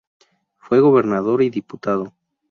Fue 0.57 0.79
gobernador 0.79 1.43
y 1.43 1.51
diputado. 1.51 2.11